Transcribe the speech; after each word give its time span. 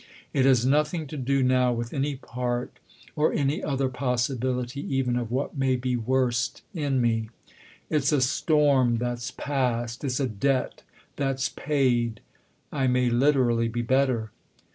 "It 0.33 0.45
has 0.45 0.65
nothing 0.65 1.05
to 1.09 1.15
do 1.15 1.43
now 1.43 1.71
with 1.73 1.93
any 1.93 2.15
part 2.15 2.79
or 3.15 3.31
any 3.33 3.61
other 3.63 3.87
possibility 3.87 4.81
even 4.95 5.15
of 5.15 5.29
what 5.29 5.55
may 5.55 5.75
be 5.75 5.95
worst 5.95 6.63
in 6.73 6.99
me. 6.99 7.29
It's 7.87 8.11
a 8.11 8.19
storm 8.19 8.97
that's 8.97 9.29
past, 9.29 10.03
it's 10.03 10.19
a 10.19 10.25
debt 10.27 10.81
that's 11.17 11.49
paid. 11.49 12.19
I 12.71 12.87
may 12.87 13.11
literally 13.11 13.67
be 13.67 13.83
better." 13.83 14.31